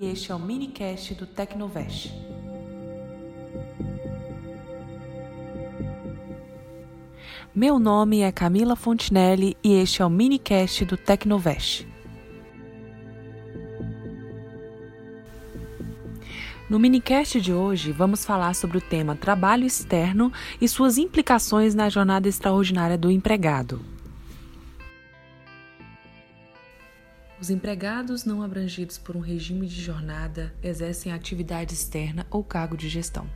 e 0.00 0.06
este 0.06 0.30
é 0.30 0.34
o 0.34 0.38
minicast 0.38 1.14
do 1.14 1.26
Tecnovest. 1.26 2.12
Meu 7.54 7.78
nome 7.78 8.20
é 8.20 8.30
Camila 8.30 8.76
Fontinelli 8.76 9.56
e 9.64 9.74
este 9.74 10.02
é 10.02 10.04
o 10.04 10.10
minicast 10.10 10.84
do 10.84 10.96
Tecnovest. 10.96 11.88
No 16.68 16.78
minicast 16.78 17.40
de 17.40 17.52
hoje, 17.52 17.92
vamos 17.92 18.24
falar 18.24 18.54
sobre 18.54 18.76
o 18.76 18.80
tema 18.80 19.14
trabalho 19.14 19.64
externo 19.64 20.32
e 20.60 20.68
suas 20.68 20.98
implicações 20.98 21.74
na 21.74 21.88
jornada 21.88 22.28
extraordinária 22.28 22.98
do 22.98 23.10
empregado. 23.10 23.95
Os 27.38 27.50
empregados 27.50 28.24
não 28.24 28.42
abrangidos 28.42 28.96
por 28.96 29.14
um 29.14 29.20
regime 29.20 29.66
de 29.66 29.80
jornada 29.80 30.54
exercem 30.62 31.12
atividade 31.12 31.74
externa 31.74 32.26
ou 32.30 32.42
cargo 32.42 32.76
de 32.76 32.88
gestão. 32.88 33.28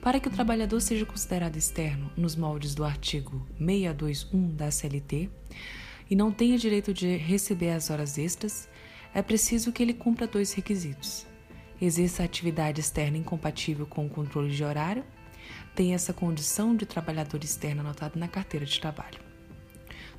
Para 0.00 0.18
que 0.18 0.26
o 0.26 0.30
trabalhador 0.30 0.80
seja 0.80 1.06
considerado 1.06 1.56
externo 1.56 2.10
nos 2.16 2.34
moldes 2.34 2.74
do 2.74 2.84
artigo 2.84 3.46
621 3.58 4.56
da 4.56 4.70
CLT 4.72 5.30
e 6.10 6.16
não 6.16 6.32
tenha 6.32 6.58
direito 6.58 6.92
de 6.92 7.16
receber 7.16 7.70
as 7.70 7.90
horas 7.90 8.18
extras, 8.18 8.68
é 9.14 9.22
preciso 9.22 9.72
que 9.72 9.82
ele 9.82 9.94
cumpra 9.94 10.26
dois 10.26 10.52
requisitos: 10.52 11.26
exerça 11.80 12.24
atividade 12.24 12.80
externa 12.80 13.18
incompatível 13.18 13.86
com 13.86 14.04
o 14.04 14.10
controle 14.10 14.50
de 14.50 14.64
horário, 14.64 15.04
tenha 15.76 15.94
essa 15.94 16.12
condição 16.12 16.74
de 16.74 16.84
trabalhador 16.84 17.42
externo 17.42 17.82
anotada 17.82 18.18
na 18.18 18.26
carteira 18.26 18.66
de 18.66 18.80
trabalho. 18.80 19.25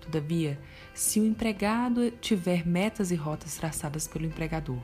Todavia, 0.08 0.58
se 0.94 1.20
o 1.20 1.26
empregado 1.26 2.10
tiver 2.12 2.66
metas 2.66 3.12
e 3.12 3.16
rotas 3.16 3.58
traçadas 3.58 4.08
pelo 4.08 4.26
empregador, 4.26 4.80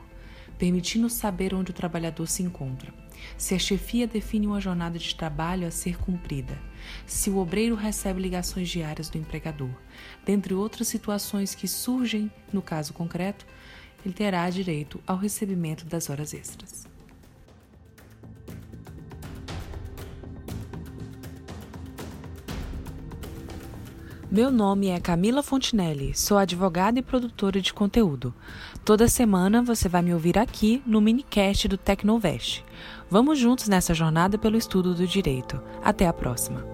permitindo 0.58 1.08
saber 1.08 1.54
onde 1.54 1.70
o 1.70 1.74
trabalhador 1.74 2.28
se 2.28 2.42
encontra, 2.42 2.92
se 3.38 3.54
a 3.54 3.58
chefia 3.58 4.06
define 4.06 4.46
uma 4.46 4.60
jornada 4.60 4.98
de 4.98 5.14
trabalho 5.14 5.66
a 5.66 5.70
ser 5.70 5.96
cumprida, 5.96 6.58
se 7.06 7.30
o 7.30 7.38
obreiro 7.38 7.74
recebe 7.74 8.20
ligações 8.20 8.68
diárias 8.68 9.08
do 9.08 9.16
empregador, 9.16 9.70
dentre 10.26 10.52
outras 10.52 10.88
situações 10.88 11.54
que 11.54 11.66
surgem 11.66 12.30
no 12.52 12.60
caso 12.60 12.92
concreto, 12.92 13.46
ele 14.04 14.12
terá 14.12 14.48
direito 14.50 15.02
ao 15.06 15.16
recebimento 15.16 15.86
das 15.86 16.10
horas 16.10 16.34
extras. 16.34 16.93
Meu 24.34 24.50
nome 24.50 24.88
é 24.88 24.98
Camila 24.98 25.44
Fontinelli, 25.44 26.12
sou 26.12 26.36
advogada 26.36 26.98
e 26.98 27.02
produtora 27.02 27.60
de 27.60 27.72
conteúdo. 27.72 28.34
Toda 28.84 29.06
semana 29.06 29.62
você 29.62 29.88
vai 29.88 30.02
me 30.02 30.12
ouvir 30.12 30.36
aqui 30.36 30.82
no 30.84 31.00
minicast 31.00 31.68
do 31.68 31.78
Tecnovest. 31.78 32.64
Vamos 33.08 33.38
juntos 33.38 33.68
nessa 33.68 33.94
jornada 33.94 34.36
pelo 34.36 34.56
estudo 34.56 34.92
do 34.92 35.06
direito. 35.06 35.62
Até 35.84 36.08
a 36.08 36.12
próxima. 36.12 36.66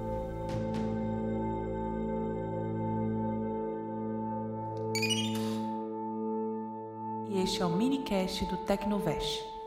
E 7.28 7.42
este 7.42 7.60
é 7.60 7.66
o 7.66 7.76
minicast 7.76 8.42
do 8.46 8.56
Tecnovest. 8.56 9.59